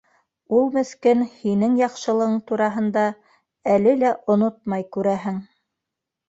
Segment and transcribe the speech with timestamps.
[0.59, 3.03] —Ул, меҫкен, һинең яҡшылығың тураһында
[3.75, 5.39] әле лә онотмай, күрәһең.